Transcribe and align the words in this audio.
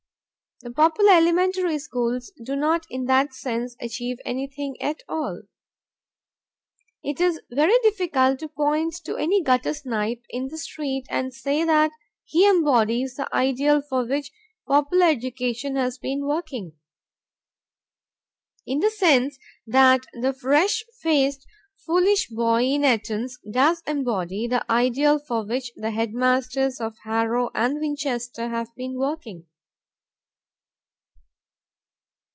The 0.63 0.69
popular 0.69 1.13
elementary 1.13 1.79
schools 1.79 2.31
do 2.43 2.55
not 2.55 2.85
in 2.87 3.05
that 3.05 3.33
sense 3.33 3.75
achieve 3.81 4.19
anything 4.23 4.79
at 4.79 5.01
all. 5.09 5.41
It 7.01 7.19
is 7.19 7.41
very 7.51 7.73
difficult 7.81 8.37
to 8.41 8.47
point 8.47 8.93
to 9.05 9.15
any 9.15 9.43
guttersnipe 9.43 10.21
in 10.29 10.49
the 10.49 10.59
street 10.59 11.07
and 11.09 11.33
say 11.33 11.63
that 11.63 11.89
he 12.25 12.47
embodies 12.47 13.15
the 13.15 13.27
ideal 13.35 13.81
for 13.81 14.05
which 14.05 14.31
popular 14.67 15.07
education 15.07 15.77
has 15.77 15.97
been 15.97 16.27
working, 16.27 16.73
in 18.67 18.81
the 18.81 18.91
sense 18.91 19.39
that 19.65 20.05
the 20.13 20.31
fresh 20.31 20.83
faced, 21.01 21.43
foolish 21.87 22.27
boy 22.29 22.61
in 22.65 22.83
"Etons" 22.85 23.39
does 23.51 23.81
embody 23.87 24.45
the 24.47 24.63
ideal 24.71 25.17
for 25.17 25.43
which 25.43 25.71
the 25.75 25.89
headmasters 25.89 26.79
of 26.79 26.97
Harrow 27.03 27.49
and 27.55 27.79
Winchester 27.79 28.49
have 28.49 28.69
been 28.75 28.95
working. 28.99 29.47